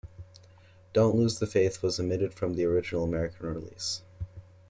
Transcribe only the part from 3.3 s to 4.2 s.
release.